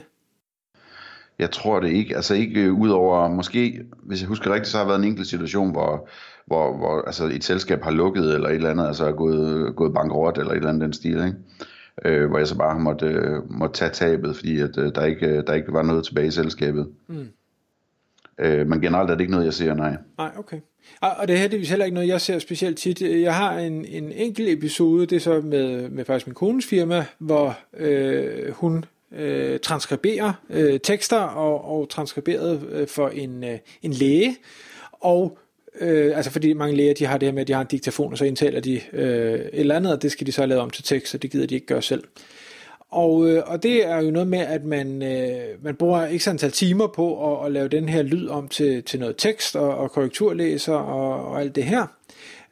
Jeg 1.39 1.51
tror 1.51 1.79
det 1.79 1.89
ikke. 1.89 2.15
Altså 2.15 2.35
ikke 2.35 2.61
øh, 2.61 2.73
udover, 2.73 3.27
måske, 3.27 3.85
hvis 4.03 4.21
jeg 4.21 4.27
husker 4.27 4.53
rigtigt, 4.53 4.71
så 4.71 4.77
har 4.77 4.83
der 4.83 4.91
været 4.91 4.99
en 4.99 5.07
enkelt 5.07 5.27
situation, 5.27 5.71
hvor, 5.71 6.07
hvor, 6.45 6.77
hvor 6.77 7.01
altså 7.01 7.25
et 7.25 7.43
selskab 7.43 7.83
har 7.83 7.91
lukket, 7.91 8.33
eller 8.33 8.49
et 8.49 8.55
eller 8.55 8.69
andet, 8.69 8.87
altså 8.87 9.05
er 9.05 9.11
gået, 9.11 9.75
gået 9.75 9.93
bankerot, 9.93 10.37
eller 10.37 10.51
et 10.51 10.57
eller 10.57 10.69
andet 10.69 10.81
den 10.81 10.93
stil, 10.93 11.15
ikke? 11.15 11.33
Øh, 12.05 12.29
hvor 12.29 12.37
jeg 12.37 12.47
så 12.47 12.57
bare 12.57 12.79
måtte, 12.79 13.05
øh, 13.05 13.51
måtte 13.51 13.75
tage 13.75 13.91
tabet, 13.91 14.35
fordi 14.35 14.59
at, 14.59 14.77
øh, 14.77 14.95
der, 14.95 15.05
ikke, 15.05 15.41
der 15.41 15.53
ikke 15.53 15.73
var 15.73 15.83
noget 15.83 16.05
tilbage 16.05 16.27
i 16.27 16.31
selskabet. 16.31 16.87
Mm. 17.07 17.27
Øh, 18.39 18.67
men 18.67 18.81
generelt 18.81 19.09
er 19.09 19.15
det 19.15 19.21
ikke 19.21 19.31
noget, 19.31 19.45
jeg 19.45 19.53
ser, 19.53 19.73
nej. 19.73 19.95
Nej, 20.17 20.31
okay. 20.37 20.57
Og 21.01 21.27
det 21.27 21.33
er 21.33 21.37
heldigvis 21.37 21.69
heller 21.69 21.85
ikke 21.85 21.93
noget, 21.93 22.07
jeg 22.07 22.21
ser 22.21 22.39
specielt 22.39 22.77
tit. 22.77 23.01
Jeg 23.01 23.35
har 23.35 23.59
en, 23.59 23.85
en 23.85 24.11
enkelt 24.11 24.49
episode, 24.49 25.05
det 25.05 25.15
er 25.15 25.19
så 25.19 25.41
med, 25.41 25.89
med 25.89 26.05
faktisk 26.05 26.27
min 26.27 26.33
kones 26.33 26.65
firma, 26.65 27.05
hvor 27.17 27.57
øh, 27.77 28.51
hun 28.51 28.85
øh, 29.15 29.59
transkriberer 29.59 30.33
øh, 30.49 30.79
tekster 30.79 31.19
og, 31.19 31.65
og 31.65 31.89
transkriberet 31.89 32.67
øh, 32.71 32.87
for 32.87 33.09
en, 33.09 33.43
øh, 33.43 33.57
en 33.81 33.91
læge. 33.91 34.37
Og 34.91 35.37
øh, 35.79 36.17
altså 36.17 36.31
fordi 36.31 36.53
mange 36.53 36.75
læger 36.75 36.93
de 36.93 37.05
har 37.05 37.17
det 37.17 37.27
her 37.27 37.33
med, 37.33 37.41
at 37.41 37.47
de 37.47 37.53
har 37.53 37.61
en 37.61 37.67
diktafon, 37.67 38.11
og 38.11 38.17
så 38.17 38.25
indtaler 38.25 38.59
de 38.59 38.81
øh, 38.93 39.33
et 39.33 39.49
eller 39.53 39.75
andet, 39.75 39.93
og 39.93 40.01
det 40.01 40.11
skal 40.11 40.27
de 40.27 40.31
så 40.31 40.45
lave 40.45 40.61
om 40.61 40.69
til 40.69 40.83
tekst, 40.83 41.11
så 41.11 41.17
det 41.17 41.31
gider 41.31 41.47
de 41.47 41.55
ikke 41.55 41.67
gøre 41.67 41.81
selv. 41.81 42.03
Og, 42.93 43.29
øh, 43.29 43.43
og 43.45 43.63
det 43.63 43.85
er 43.87 44.01
jo 44.01 44.11
noget 44.11 44.27
med, 44.27 44.39
at 44.39 44.63
man, 44.63 45.03
øh, 45.03 45.63
man 45.63 45.75
bruger 45.75 46.05
ikke 46.05 46.29
antal 46.29 46.51
timer 46.51 46.87
på 46.87 47.33
at, 47.33 47.45
at 47.45 47.51
lave 47.51 47.67
den 47.67 47.89
her 47.89 48.01
lyd 48.01 48.27
om 48.27 48.47
til, 48.47 48.83
til 48.83 48.99
noget 48.99 49.15
tekst 49.17 49.55
og, 49.55 49.77
og 49.77 49.91
korrekturlæser 49.91 50.73
og, 50.73 51.25
og 51.31 51.41
alt 51.41 51.55
det 51.55 51.63
her. 51.63 51.87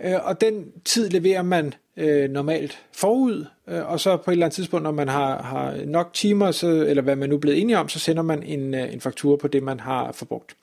Øh, 0.04 0.26
og 0.26 0.42
den 0.42 0.66
tid 0.86 1.10
leverer 1.10 1.42
man 1.42 1.74
øh, 1.98 2.30
normalt 2.30 2.80
forud, 2.92 3.46
øh, 3.68 3.92
og 3.92 4.00
så 4.00 4.18
på 4.18 4.32
et 4.32 4.34
eller 4.34 4.46
andet 4.46 4.56
tidspunkt, 4.56 4.84
når 4.84 4.92
man 4.92 5.08
har, 5.08 5.42
har 5.42 5.86
nok 5.86 6.14
timer, 6.14 6.52
så, 6.52 6.68
eller 6.68 7.04
hvad 7.04 7.16
man 7.16 7.30
nu 7.30 7.36
er 7.36 7.40
blevet 7.40 7.62
enige 7.62 7.78
om, 7.78 7.90
så 7.90 8.00
sender 8.00 8.24
man 8.24 8.44
en, 8.44 8.74
øh, 8.74 8.94
en 8.94 9.02
faktura 9.02 9.38
på 9.38 9.48
det, 9.48 9.64
man 9.64 9.80
har 9.80 10.12
forbrugt. 10.12 10.56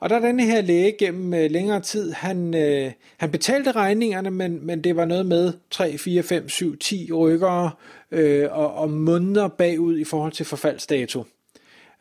Og 0.00 0.10
der 0.10 0.16
er 0.16 0.20
denne 0.20 0.42
her 0.42 0.60
læge 0.60 0.96
gennem 0.98 1.34
øh, 1.34 1.50
længere 1.50 1.80
tid, 1.80 2.12
han, 2.12 2.54
øh, 2.54 2.92
han 3.16 3.30
betalte 3.30 3.72
regningerne, 3.72 4.30
men, 4.30 4.66
men 4.66 4.84
det 4.84 4.96
var 4.96 5.04
noget 5.04 5.26
med 5.26 5.52
3, 5.70 5.98
4, 5.98 6.22
5, 6.22 6.48
7, 6.48 6.78
10 6.78 7.12
rykkere 7.12 7.70
øh, 8.10 8.48
og, 8.50 8.74
og 8.74 8.90
måneder 8.90 9.48
bagud 9.48 9.98
i 9.98 10.04
forhold 10.04 10.32
til 10.32 10.46
forfaldsdato. 10.46 11.24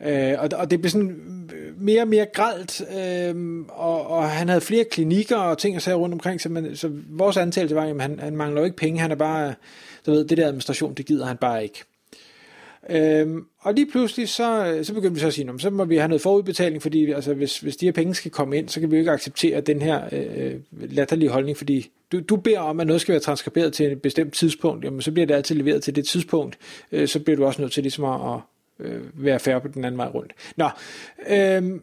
Øh, 0.01 0.33
og, 0.39 0.49
og 0.55 0.71
det 0.71 0.81
blev 0.81 0.89
sådan 0.89 1.49
øh, 1.55 1.81
mere 1.81 2.01
og 2.01 2.07
mere 2.07 2.25
gralt, 2.33 2.81
øh, 2.97 3.35
og, 3.69 4.07
og 4.07 4.29
han 4.29 4.49
havde 4.49 4.61
flere 4.61 4.83
klinikker 4.83 5.37
og 5.37 5.57
ting 5.57 5.75
og 5.75 5.81
sager 5.81 5.97
rundt 5.97 6.13
omkring, 6.13 6.41
så, 6.41 6.49
man, 6.49 6.75
så 6.75 6.91
vores 7.09 7.37
antagelse 7.37 7.75
var, 7.75 7.85
at 7.85 8.01
han, 8.01 8.19
han 8.19 8.35
mangler 8.35 8.61
jo 8.61 8.65
ikke 8.65 8.77
penge, 8.77 8.99
han 8.99 9.11
er 9.11 9.15
bare, 9.15 9.53
du 10.05 10.11
ved, 10.11 10.25
det 10.25 10.37
der 10.37 10.47
administration, 10.47 10.93
det 10.93 11.05
gider 11.05 11.25
han 11.25 11.37
bare 11.37 11.63
ikke. 11.63 11.83
Øhm, 12.89 13.45
og 13.59 13.73
lige 13.73 13.91
pludselig, 13.91 14.29
så, 14.29 14.65
øh, 14.65 14.85
så 14.85 14.93
begyndte 14.93 15.13
vi 15.13 15.19
så 15.19 15.27
at 15.27 15.33
sige, 15.33 15.59
så 15.59 15.69
må 15.69 15.85
vi 15.85 15.97
have 15.97 16.07
noget 16.07 16.21
forudbetaling, 16.21 16.81
fordi 16.81 17.11
altså, 17.11 17.33
hvis, 17.33 17.59
hvis 17.59 17.77
de 17.77 17.85
her 17.85 17.91
penge 17.91 18.15
skal 18.15 18.31
komme 18.31 18.57
ind, 18.57 18.69
så 18.69 18.79
kan 18.79 18.91
vi 18.91 18.95
jo 18.95 18.99
ikke 18.99 19.11
acceptere 19.11 19.61
den 19.61 19.81
her 19.81 20.01
øh, 20.11 20.45
øh, 20.45 20.55
latterlige 20.71 21.29
holdning, 21.29 21.57
fordi 21.57 21.91
du, 22.11 22.19
du 22.19 22.35
beder 22.35 22.59
om, 22.59 22.79
at 22.79 22.87
noget 22.87 23.01
skal 23.01 23.11
være 23.11 23.19
transkriberet 23.19 23.73
til 23.73 23.91
et 23.91 24.01
bestemt 24.01 24.33
tidspunkt, 24.33 24.85
jamen 24.85 25.01
så 25.01 25.11
bliver 25.11 25.25
det 25.25 25.33
altid 25.33 25.55
leveret 25.55 25.83
til 25.83 25.95
det 25.95 26.07
tidspunkt, 26.07 26.57
øh, 26.91 27.07
så 27.07 27.19
bliver 27.19 27.37
du 27.37 27.45
også 27.45 27.61
nødt 27.61 27.71
til 27.71 27.83
ligesom 27.83 28.03
at, 28.03 28.39
øh, 28.79 29.01
være 29.13 29.39
færre 29.39 29.61
på 29.61 29.67
den 29.67 29.85
anden 29.85 29.97
vej 29.97 30.07
rundt. 30.07 30.33
Nå, 30.57 30.69
øh, 31.29 31.79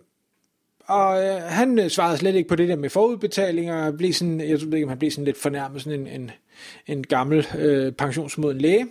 og 0.87 1.23
øh, 1.23 1.43
han 1.43 1.79
øh, 1.79 1.91
svarede 1.91 2.19
slet 2.19 2.35
ikke 2.35 2.49
på 2.49 2.57
det 2.57 2.69
der 2.69 2.77
med 2.77 2.91
forudbetalinger, 2.91 3.91
blev 3.91 4.13
sådan, 4.13 4.41
jeg 4.41 4.61
ved 4.61 4.75
ikke, 4.75 4.85
om 4.85 4.89
han 4.89 4.99
blev 4.99 5.11
sådan 5.11 5.25
lidt 5.25 5.39
fornærmet, 5.39 5.83
sådan 5.83 6.01
en, 6.01 6.07
en, 6.07 6.31
en 6.87 7.03
gammel 7.07 7.47
øh, 7.59 7.93
pensionsmoden 7.93 8.59
læge. 8.59 8.87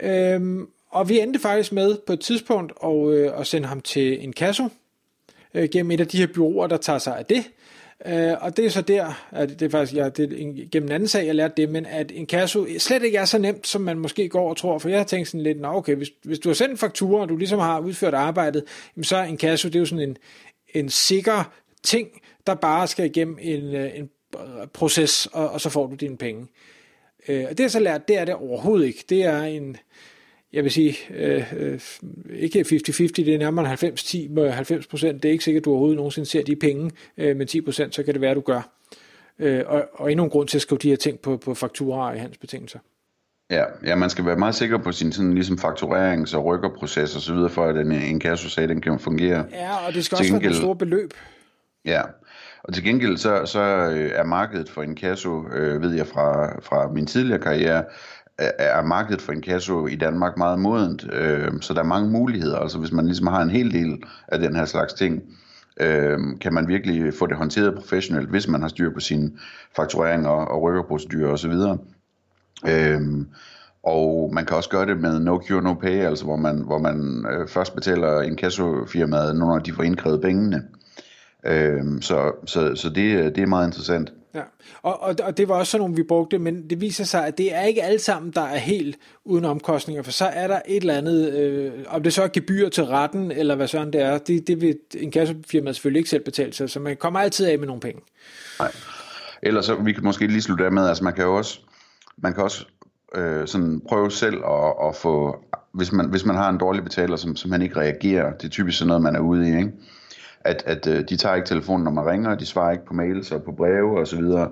Øhm, 0.00 0.68
og 0.92 1.08
vi 1.08 1.20
endte 1.20 1.40
faktisk 1.40 1.72
med 1.72 1.96
på 2.06 2.12
et 2.12 2.20
tidspunkt 2.20 2.72
at, 2.84 3.08
øh, 3.08 3.40
at 3.40 3.46
sende 3.46 3.68
ham 3.68 3.80
til 3.80 4.24
en 4.24 4.32
kasse 4.32 4.62
øh, 5.54 5.68
gennem 5.72 5.90
et 5.90 6.00
af 6.00 6.08
de 6.08 6.18
her 6.18 6.26
byråer, 6.26 6.66
der 6.66 6.76
tager 6.76 6.98
sig 6.98 7.18
af 7.18 7.24
det. 7.26 7.44
Øh, 8.06 8.32
og 8.40 8.56
det 8.56 8.66
er 8.66 8.70
så 8.70 8.82
der, 8.82 9.26
at 9.30 9.48
det 9.48 9.62
er 9.62 9.68
faktisk 9.68 9.96
ja, 9.96 10.08
det 10.08 10.32
er 10.32 10.68
gennem 10.72 10.88
en 10.88 10.92
anden 10.92 11.08
sag, 11.08 11.26
jeg 11.26 11.34
lærte 11.34 11.54
det, 11.56 11.68
men 11.68 11.86
at 11.86 12.12
en 12.14 12.26
kasse 12.26 12.78
slet 12.78 13.02
ikke 13.02 13.18
er 13.18 13.24
så 13.24 13.38
nemt, 13.38 13.66
som 13.66 13.80
man 13.80 13.98
måske 13.98 14.28
går 14.28 14.50
og 14.50 14.56
tror, 14.56 14.78
for 14.78 14.88
jeg 14.88 14.98
har 14.98 15.04
tænkt 15.04 15.28
sådan 15.28 15.42
lidt, 15.42 15.60
nå 15.60 15.68
okay, 15.68 15.94
hvis, 15.94 16.10
hvis 16.22 16.38
du 16.38 16.48
har 16.48 16.54
sendt 16.54 16.70
en 16.70 16.78
faktura, 16.78 17.20
og 17.20 17.28
du 17.28 17.36
ligesom 17.36 17.58
har 17.58 17.80
udført 17.80 18.14
arbejdet, 18.14 18.64
så 19.02 19.16
er 19.16 19.22
en 19.22 19.36
kasse, 19.36 19.68
det 19.68 19.74
er 19.74 19.80
jo 19.80 19.86
sådan 19.86 20.08
en, 20.08 20.16
en 20.74 20.90
sikker 20.90 21.52
ting, 21.82 22.08
der 22.46 22.54
bare 22.54 22.86
skal 22.86 23.06
igennem 23.06 23.38
en, 23.40 23.74
øh, 23.74 23.98
en 23.98 24.10
proces, 24.72 25.28
og, 25.32 25.50
og 25.50 25.60
så 25.60 25.70
får 25.70 25.86
du 25.86 25.94
dine 25.94 26.16
penge. 26.16 26.46
Øh, 27.28 27.44
og 27.50 27.58
det 27.58 27.60
jeg 27.60 27.70
så 27.70 27.80
lært, 27.80 28.08
det 28.08 28.18
er 28.18 28.24
det 28.24 28.34
overhovedet 28.34 28.86
ikke. 28.86 29.04
Det 29.08 29.24
er 29.24 29.42
en, 29.42 29.76
jeg 30.52 30.64
vil 30.64 30.72
sige, 30.72 30.96
øh, 31.14 31.52
øh, 31.56 31.80
ikke 32.30 32.60
50-50, 32.60 33.12
det 33.16 33.28
er 33.28 33.38
nærmere 33.38 33.74
90-10 33.74 34.28
med 34.30 34.50
90 34.50 34.86
procent. 34.86 35.22
Det 35.22 35.28
er 35.28 35.32
ikke 35.32 35.44
sikkert, 35.44 35.60
at 35.60 35.64
du 35.64 35.70
overhovedet 35.70 35.96
nogensinde 35.96 36.28
ser 36.28 36.42
de 36.42 36.56
penge, 36.56 36.90
øh, 37.18 37.36
men 37.36 37.46
10 37.46 37.60
procent, 37.60 37.94
så 37.94 38.02
kan 38.02 38.14
det 38.14 38.20
være, 38.20 38.30
at 38.30 38.36
du 38.36 38.40
gør. 38.40 38.70
Øh, 39.38 39.62
og, 39.66 39.88
og 39.92 40.10
endnu 40.12 40.24
en 40.24 40.30
grund 40.30 40.48
til 40.48 40.58
at 40.58 40.62
skrive 40.62 40.78
de 40.78 40.88
her 40.88 40.96
ting 40.96 41.18
på, 41.18 41.36
på 41.36 41.54
fakturer 41.54 42.14
i 42.14 42.18
hans 42.18 42.38
betingelser. 42.38 42.78
Ja, 43.50 43.64
ja, 43.84 43.94
man 43.94 44.10
skal 44.10 44.26
være 44.26 44.36
meget 44.36 44.54
sikker 44.54 44.78
på 44.78 44.92
sin 44.92 45.12
sådan, 45.12 45.34
ligesom 45.34 45.58
fakturerings- 45.58 46.36
og 46.36 46.44
rykkerproces 46.44 47.16
og 47.16 47.22
så 47.22 47.34
videre, 47.34 47.50
for 47.50 47.64
at 47.64 47.76
en, 47.76 47.92
en 47.92 48.20
kassosag, 48.20 48.68
den 48.68 48.80
kan 48.80 48.98
fungere. 48.98 49.46
Ja, 49.52 49.86
og 49.86 49.94
det 49.94 50.04
skal 50.04 50.18
også 50.18 50.38
være 50.38 50.50
et 50.50 50.56
stort 50.56 50.78
beløb. 50.78 51.14
Ja, 51.84 52.02
og 52.64 52.74
til 52.74 52.84
gengæld 52.84 53.16
så, 53.16 53.46
så 53.46 53.60
øh, 53.60 54.10
er 54.14 54.24
markedet 54.24 54.68
for 54.68 54.82
en 54.82 54.94
kasso, 54.94 55.48
øh, 55.48 55.82
ved 55.82 55.94
jeg 55.94 56.06
fra, 56.06 56.58
fra 56.60 56.88
min 56.88 57.06
tidligere 57.06 57.40
karriere, 57.40 57.84
er 58.38 58.82
markedet 58.82 59.22
for 59.22 59.32
inkasso 59.32 59.86
i 59.86 59.96
Danmark 59.96 60.36
meget 60.36 60.58
modent, 60.58 61.06
øh, 61.12 61.52
så 61.60 61.74
der 61.74 61.80
er 61.80 61.84
mange 61.84 62.10
muligheder. 62.10 62.58
Altså 62.58 62.78
hvis 62.78 62.92
man 62.92 63.06
ligesom 63.06 63.26
har 63.26 63.42
en 63.42 63.50
hel 63.50 63.72
del 63.72 64.02
af 64.28 64.38
den 64.38 64.56
her 64.56 64.64
slags 64.64 64.92
ting, 64.92 65.22
øh, 65.80 66.18
kan 66.40 66.54
man 66.54 66.68
virkelig 66.68 67.14
få 67.14 67.26
det 67.26 67.36
håndteret 67.36 67.74
professionelt, 67.74 68.28
hvis 68.28 68.48
man 68.48 68.60
har 68.60 68.68
styr 68.68 68.94
på 68.94 69.00
sin 69.00 69.38
fakturering 69.76 70.26
og, 70.26 70.48
og 70.48 70.62
rykkerprocedurer 70.62 71.32
osv. 71.32 71.52
Øh, 72.66 73.26
og 73.82 74.30
man 74.34 74.46
kan 74.46 74.56
også 74.56 74.70
gøre 74.70 74.86
det 74.86 75.00
med 75.00 75.20
no 75.20 75.40
cure, 75.48 75.62
no 75.62 75.74
pay, 75.74 76.04
altså 76.04 76.24
hvor 76.24 76.36
man, 76.36 76.58
hvor 76.58 76.78
man 76.78 77.26
øh, 77.32 77.48
først 77.48 77.74
betaler 77.74 78.20
en 78.20 78.36
kassofirmaet, 78.36 79.36
når 79.36 79.58
de 79.58 79.72
får 79.72 79.82
indkrævet 79.82 80.20
pengene. 80.20 80.62
Øh, 81.46 81.82
så 82.00 82.32
så, 82.46 82.74
så 82.74 82.88
det, 82.88 83.36
det 83.36 83.42
er 83.42 83.46
meget 83.46 83.66
interessant. 83.66 84.12
Ja, 84.34 84.42
og, 84.82 85.02
og, 85.02 85.14
og 85.22 85.36
det 85.36 85.48
var 85.48 85.54
også 85.54 85.70
sådan 85.70 85.80
nogle, 85.80 85.96
vi 85.96 86.02
brugte, 86.02 86.38
men 86.38 86.70
det 86.70 86.80
viser 86.80 87.04
sig, 87.04 87.26
at 87.26 87.38
det 87.38 87.54
er 87.54 87.62
ikke 87.62 87.82
alle 87.82 87.98
sammen, 87.98 88.32
der 88.34 88.40
er 88.40 88.56
helt 88.56 88.98
uden 89.24 89.44
omkostninger, 89.44 90.02
for 90.02 90.12
så 90.12 90.24
er 90.24 90.48
der 90.48 90.60
et 90.66 90.76
eller 90.76 90.94
andet, 90.94 91.32
øh, 91.34 91.72
om 91.88 92.02
det 92.02 92.12
så 92.12 92.22
er 92.22 92.28
gebyr 92.32 92.68
til 92.68 92.84
retten, 92.84 93.30
eller 93.30 93.54
hvad 93.54 93.68
sådan 93.68 93.92
det 93.92 94.00
er, 94.00 94.18
det, 94.18 94.46
det 94.46 94.60
vil 94.60 94.78
en 94.94 95.10
kassefirma 95.10 95.72
selvfølgelig 95.72 95.98
ikke 95.98 96.10
selv 96.10 96.24
betale 96.24 96.52
sig, 96.52 96.70
så 96.70 96.80
man 96.80 96.96
kommer 96.96 97.20
altid 97.20 97.46
af 97.46 97.58
med 97.58 97.66
nogle 97.66 97.80
penge. 97.80 98.00
Nej, 98.58 98.72
ellers 99.42 99.64
så, 99.64 99.74
vi 99.74 99.92
kan 99.92 100.04
måske 100.04 100.26
lige 100.26 100.42
slutte 100.42 100.64
af 100.64 100.72
med, 100.72 100.88
altså 100.88 101.04
man 101.04 101.12
kan 101.12 101.24
jo 101.24 101.36
også, 101.36 101.60
man 102.16 102.34
kan 102.34 102.42
også 102.42 102.66
øh, 103.14 103.46
sådan 103.46 103.80
prøve 103.88 104.10
selv 104.10 104.36
at, 104.36 104.88
at 104.88 104.96
få, 104.96 105.44
hvis 105.72 105.92
man, 105.92 106.10
hvis 106.10 106.24
man 106.24 106.36
har 106.36 106.48
en 106.48 106.58
dårlig 106.58 106.84
betaler, 106.84 107.16
som, 107.16 107.36
som 107.36 107.50
man 107.50 107.62
ikke 107.62 107.76
reagerer, 107.76 108.32
det 108.32 108.44
er 108.44 108.50
typisk 108.50 108.78
sådan 108.78 108.88
noget, 108.88 109.02
man 109.02 109.16
er 109.16 109.20
ude 109.20 109.48
i, 109.48 109.56
ikke? 109.56 109.72
At, 110.44 110.62
at 110.66 110.86
øh, 110.86 111.04
de 111.08 111.16
tager 111.16 111.34
ikke 111.34 111.48
telefonen, 111.48 111.84
når 111.84 111.90
man 111.90 112.06
ringer, 112.06 112.34
de 112.34 112.46
svarer 112.46 112.72
ikke 112.72 112.86
på 112.86 112.94
mails 112.94 113.32
og 113.32 113.42
på 113.42 113.52
breve 113.52 113.98
og 113.98 114.06
så 114.06 114.16
videre. 114.16 114.50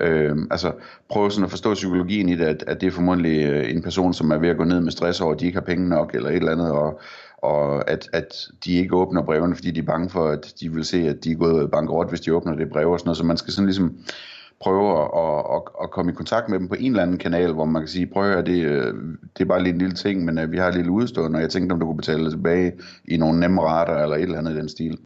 Øh, 0.00 0.36
altså 0.50 0.72
prøve 1.08 1.30
sådan 1.30 1.44
at 1.44 1.50
forstå 1.50 1.74
psykologien 1.74 2.28
i 2.28 2.36
det, 2.36 2.44
at, 2.44 2.64
at 2.66 2.80
det 2.80 2.86
er 2.86 2.90
formodentlig 2.90 3.46
øh, 3.46 3.70
en 3.70 3.82
person, 3.82 4.14
som 4.14 4.30
er 4.30 4.38
ved 4.38 4.48
at 4.48 4.56
gå 4.56 4.64
ned 4.64 4.80
med 4.80 4.92
stress 4.92 5.20
over, 5.20 5.34
at 5.34 5.40
de 5.40 5.46
ikke 5.46 5.56
har 5.56 5.66
penge 5.66 5.88
nok 5.88 6.14
eller 6.14 6.28
et 6.28 6.36
eller 6.36 6.52
andet, 6.52 6.70
og, 6.70 7.00
og 7.38 7.90
at, 7.90 8.08
at 8.12 8.48
de 8.64 8.72
ikke 8.72 8.96
åbner 8.96 9.22
brevene, 9.22 9.54
fordi 9.54 9.70
de 9.70 9.80
er 9.80 9.84
bange 9.84 10.10
for, 10.10 10.28
at 10.28 10.54
de 10.60 10.72
vil 10.72 10.84
se, 10.84 11.08
at 11.08 11.24
de 11.24 11.32
er 11.32 11.36
gået 11.36 11.70
bankerot, 11.70 12.08
hvis 12.08 12.20
de 12.20 12.34
åbner 12.34 12.54
det 12.54 12.70
brev 12.70 12.90
og 12.90 12.98
sådan 12.98 13.08
noget, 13.08 13.16
så 13.16 13.24
man 13.24 13.36
skal 13.36 13.52
sådan 13.52 13.66
ligesom 13.66 13.96
prøve 14.62 15.00
at, 15.02 15.08
at, 15.54 15.62
at 15.82 15.90
komme 15.90 16.12
i 16.12 16.14
kontakt 16.14 16.48
med 16.48 16.58
dem 16.58 16.68
på 16.68 16.74
en 16.78 16.90
eller 16.90 17.02
anden 17.02 17.18
kanal, 17.18 17.52
hvor 17.52 17.64
man 17.64 17.82
kan 17.82 17.88
sige, 17.88 18.06
prøv 18.06 18.24
at 18.24 18.30
høre, 18.30 18.44
det, 18.44 18.64
øh, 18.64 18.94
det 19.38 19.44
er 19.44 19.48
bare 19.48 19.62
lige 19.62 19.72
en 19.72 19.78
lille 19.78 19.94
ting, 19.94 20.24
men 20.24 20.38
uh, 20.38 20.52
vi 20.52 20.58
har 20.58 20.68
et 20.68 20.74
lille 20.74 20.90
udstående, 20.90 21.36
og 21.36 21.42
jeg 21.42 21.50
tænkte, 21.50 21.72
om 21.72 21.80
du 21.80 21.86
kunne 21.86 21.96
betale 21.96 22.24
det 22.24 22.30
tilbage 22.30 22.72
i 23.04 23.16
nogle 23.16 23.40
nemme 23.40 23.62
rater, 23.62 24.02
eller 24.02 24.16
et 24.16 24.22
eller 24.22 24.38
andet 24.38 24.52
i 24.52 24.56
den 24.56 24.68
stil. 24.68 24.98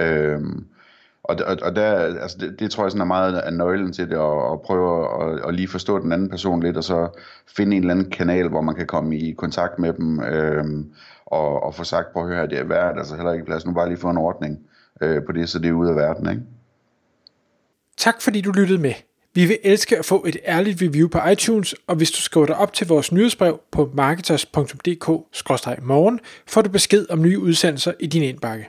Øhm, 0.00 0.64
og, 1.22 1.36
og, 1.46 1.56
og 1.62 1.76
der, 1.76 1.92
altså 2.22 2.36
det, 2.40 2.60
det 2.60 2.70
tror 2.70 2.84
jeg 2.84 2.90
sådan 2.90 3.00
er 3.00 3.04
meget 3.04 3.38
af 3.38 3.52
nøglen 3.52 3.92
til 3.92 4.10
det, 4.10 4.16
at, 4.16 4.52
at 4.52 4.60
prøve 4.60 5.06
at, 5.22 5.40
at 5.48 5.54
lige 5.54 5.68
forstå 5.68 5.98
den 5.98 6.12
anden 6.12 6.28
person 6.28 6.62
lidt, 6.62 6.76
og 6.76 6.84
så 6.84 7.08
finde 7.56 7.76
en 7.76 7.82
eller 7.82 7.94
anden 7.94 8.10
kanal, 8.10 8.48
hvor 8.48 8.60
man 8.60 8.74
kan 8.74 8.86
komme 8.86 9.18
i 9.18 9.32
kontakt 9.32 9.78
med 9.78 9.92
dem, 9.92 10.20
øhm, 10.20 10.92
og, 11.26 11.62
og 11.62 11.74
få 11.74 11.84
sagt, 11.84 12.12
prøv 12.12 12.22
at 12.22 12.28
høre, 12.36 12.46
det 12.46 12.58
er 12.58 12.64
værd, 12.64 12.98
altså 12.98 13.16
heller 13.16 13.32
ikke 13.32 13.44
plads, 13.44 13.66
nu 13.66 13.72
bare 13.72 13.88
lige 13.88 13.98
få 13.98 14.10
en 14.10 14.16
ordning 14.16 14.58
øh, 15.00 15.22
på 15.26 15.32
det, 15.32 15.48
så 15.48 15.58
det 15.58 15.68
er 15.68 15.72
ude 15.72 15.90
af 15.90 15.96
verden, 15.96 16.30
ikke? 16.30 16.42
Tak 17.96 18.20
fordi 18.20 18.40
du 18.40 18.50
lyttede 18.50 18.78
med. 18.78 18.92
Vi 19.34 19.46
vil 19.46 19.58
elske 19.62 19.98
at 19.98 20.04
få 20.04 20.24
et 20.28 20.36
ærligt 20.46 20.82
review 20.82 21.08
på 21.08 21.18
iTunes, 21.32 21.74
og 21.86 21.96
hvis 21.96 22.10
du 22.10 22.22
skriver 22.22 22.46
dig 22.46 22.56
op 22.56 22.72
til 22.72 22.86
vores 22.86 23.12
nyhedsbrev 23.12 23.60
på 23.72 23.90
marketers.dk-morgen, 23.94 26.20
får 26.46 26.62
du 26.62 26.70
besked 26.70 27.06
om 27.10 27.22
nye 27.22 27.38
udsendelser 27.38 27.92
i 28.00 28.06
din 28.06 28.22
indbakke. 28.22 28.68